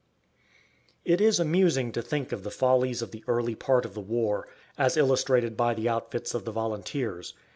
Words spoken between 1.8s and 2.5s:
to think of the